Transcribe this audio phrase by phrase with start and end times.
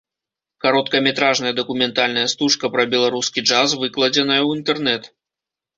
[0.63, 5.03] Кароткаметражная дакументальная стужка пра беларускі джаз выкладзеная ў інтэрнэт.